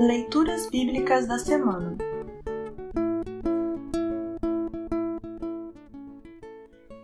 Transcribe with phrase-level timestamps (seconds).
[0.00, 1.98] Leituras Bíblicas da Semana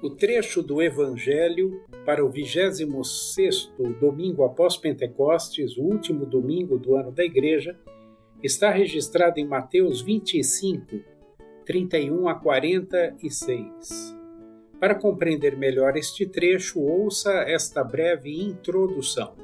[0.02, 7.12] O trecho do Evangelho para o 26º domingo após Pentecostes, o último domingo do ano
[7.12, 7.78] da Igreja,
[8.42, 10.98] está registrado em Mateus 25,
[11.66, 14.16] 31 a 46.
[14.80, 19.34] Para compreender melhor este trecho, ouça esta breve introdução.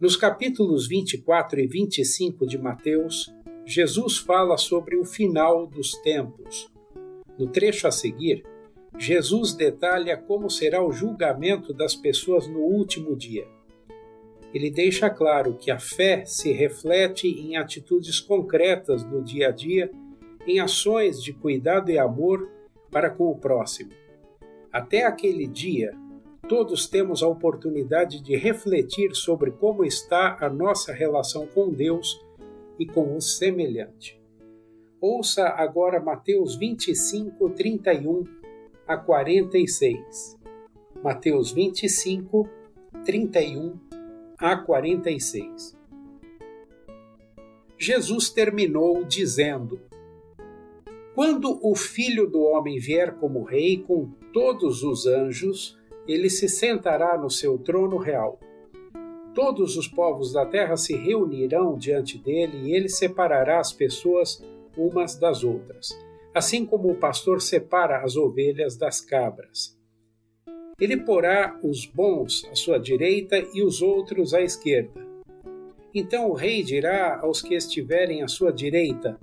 [0.00, 3.34] Nos capítulos 24 e 25 de Mateus,
[3.66, 6.72] Jesus fala sobre o final dos tempos.
[7.36, 8.44] No trecho a seguir,
[8.96, 13.44] Jesus detalha como será o julgamento das pessoas no último dia.
[14.54, 19.90] Ele deixa claro que a fé se reflete em atitudes concretas no dia a dia,
[20.46, 22.48] em ações de cuidado e amor
[22.88, 23.90] para com o próximo.
[24.72, 25.90] Até aquele dia,
[26.48, 32.18] todos temos a oportunidade de refletir sobre como está a nossa relação com Deus
[32.78, 34.18] e com o semelhante.
[35.00, 38.24] Ouça agora Mateus 25, 31
[38.86, 40.38] a 46.
[41.04, 42.48] Mateus 25,
[43.04, 43.78] 31
[44.38, 45.76] a 46.
[47.78, 49.80] Jesus terminou dizendo:
[51.14, 55.77] Quando o Filho do Homem vier como Rei com todos os anjos,
[56.08, 58.40] ele se sentará no seu trono real.
[59.34, 64.42] Todos os povos da terra se reunirão diante dele e ele separará as pessoas
[64.76, 65.88] umas das outras,
[66.34, 69.76] assim como o pastor separa as ovelhas das cabras.
[70.80, 75.06] Ele porá os bons à sua direita e os outros à esquerda.
[75.92, 79.18] Então o rei dirá aos que estiverem à sua direita: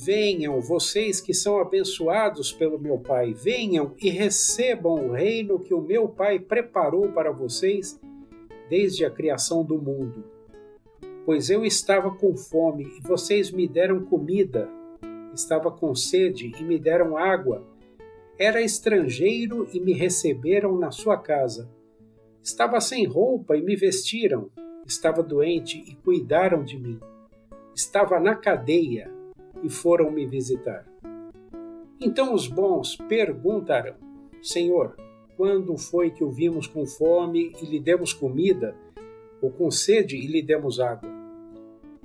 [0.00, 5.80] Venham, vocês que são abençoados pelo meu Pai, venham e recebam o reino que o
[5.80, 7.98] meu Pai preparou para vocês
[8.70, 10.22] desde a criação do mundo.
[11.26, 14.70] Pois eu estava com fome e vocês me deram comida,
[15.34, 17.66] estava com sede e me deram água,
[18.38, 21.68] era estrangeiro e me receberam na sua casa,
[22.40, 24.48] estava sem roupa e me vestiram,
[24.86, 27.00] estava doente e cuidaram de mim,
[27.74, 29.17] estava na cadeia
[29.62, 30.86] e foram me visitar.
[32.00, 33.96] Então os bons perguntarão:
[34.42, 34.96] Senhor,
[35.36, 38.74] quando foi que o vimos com fome e lhe demos comida,
[39.40, 41.08] ou com sede e lhe demos água?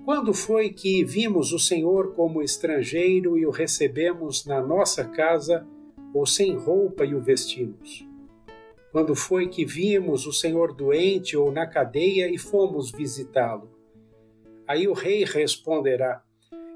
[0.05, 5.65] Quando foi que vimos o Senhor como estrangeiro e o recebemos na nossa casa,
[6.13, 8.05] ou sem roupa e o vestimos?
[8.91, 13.71] Quando foi que vimos o Senhor doente ou na cadeia e fomos visitá-lo?
[14.67, 16.21] Aí o rei responderá: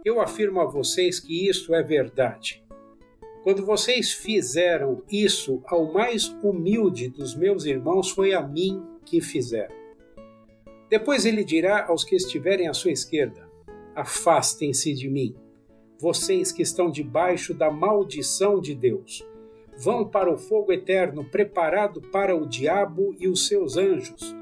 [0.07, 2.63] eu afirmo a vocês que isso é verdade.
[3.43, 9.75] Quando vocês fizeram isso ao mais humilde dos meus irmãos, foi a mim que fizeram.
[10.89, 13.49] Depois ele dirá aos que estiverem à sua esquerda:
[13.93, 15.35] Afastem-se de mim,
[15.99, 19.27] vocês que estão debaixo da maldição de Deus.
[19.77, 24.35] Vão para o fogo eterno preparado para o diabo e os seus anjos.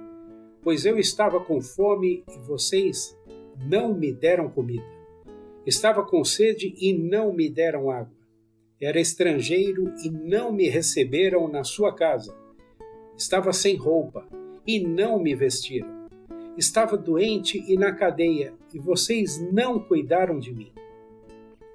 [0.61, 3.17] Pois eu estava com fome e vocês
[3.67, 4.94] não me deram comida
[5.65, 8.13] Estava com sede e não me deram água.
[8.79, 12.37] Era estrangeiro e não me receberam na sua casa.
[13.17, 14.27] Estava sem roupa
[14.67, 16.05] e não me vestiram.
[16.55, 20.71] Estava doente e na cadeia e vocês não cuidaram de mim.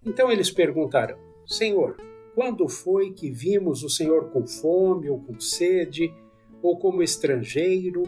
[0.06, 1.96] Então eles perguntaram: Senhor,
[2.36, 6.14] quando foi que vimos o Senhor com fome ou com sede,
[6.62, 8.04] ou como estrangeiro,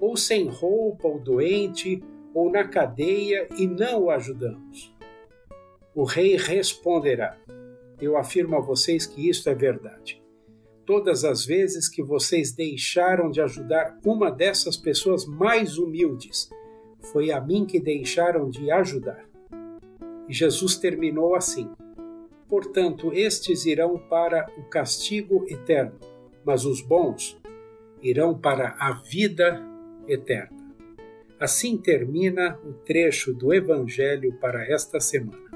[0.00, 4.95] ou sem roupa ou doente, ou na cadeia e não o ajudamos?
[5.96, 7.38] O rei responderá:
[7.98, 10.22] Eu afirmo a vocês que isto é verdade.
[10.84, 16.50] Todas as vezes que vocês deixaram de ajudar uma dessas pessoas mais humildes,
[17.10, 19.24] foi a mim que deixaram de ajudar.
[20.28, 21.70] E Jesus terminou assim:
[22.46, 25.98] Portanto, estes irão para o castigo eterno,
[26.44, 27.40] mas os bons
[28.02, 29.66] irão para a vida
[30.06, 30.74] eterna.
[31.40, 35.55] Assim termina o trecho do Evangelho para esta semana.